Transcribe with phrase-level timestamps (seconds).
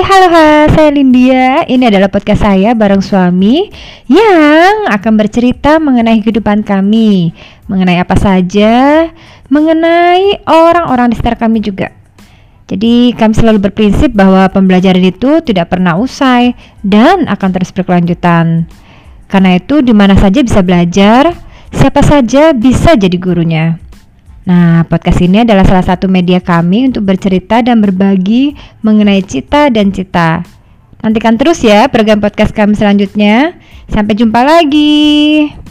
[0.00, 1.68] halo hai, saya Lindia.
[1.68, 3.68] Ini adalah podcast saya bareng suami
[4.08, 7.36] yang akan bercerita mengenai kehidupan kami,
[7.68, 9.12] mengenai apa saja,
[9.52, 11.92] mengenai orang-orang di sekitar kami juga.
[12.72, 18.64] Jadi kami selalu berprinsip bahwa pembelajaran itu tidak pernah usai dan akan terus berkelanjutan.
[19.28, 21.36] Karena itu di mana saja bisa belajar,
[21.68, 23.81] siapa saja bisa jadi gurunya.
[24.42, 29.94] Nah, podcast ini adalah salah satu media kami untuk bercerita dan berbagi mengenai cita dan
[29.94, 30.42] cita.
[31.02, 33.54] Nantikan terus ya program podcast kami selanjutnya.
[33.86, 35.61] Sampai jumpa lagi.